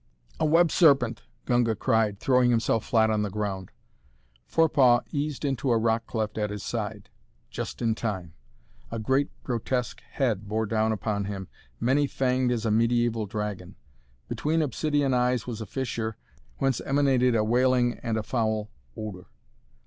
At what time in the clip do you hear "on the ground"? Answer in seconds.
3.11-3.69